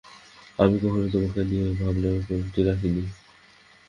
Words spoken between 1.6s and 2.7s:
ভাবনার কমতি